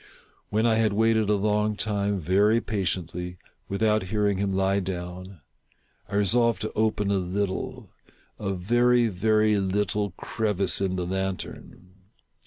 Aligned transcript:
When 0.49 0.65
I 0.65 0.77
had 0.77 0.93
waited 0.93 1.29
a 1.29 1.35
long 1.35 1.75
time, 1.75 2.19
very 2.19 2.59
patiently, 2.59 3.37
without 3.69 4.01
hearing 4.05 4.39
him 4.39 4.51
lie 4.51 4.79
down, 4.79 5.41
I 6.09 6.15
resolved 6.15 6.59
to 6.61 6.73
open 6.73 7.11
a 7.11 7.17
little— 7.19 7.91
a 8.39 8.51
very, 8.55 9.09
very 9.09 9.59
little 9.59 10.09
crevice 10.17 10.81
in 10.81 10.95
the 10.95 11.05
lantern. 11.05 11.93